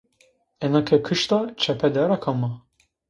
Ena 0.65 0.81
ke 0.87 0.97
kışta 1.05 1.39
çepe 1.57 1.89
dera 1.95 2.19
kama? 2.23 2.51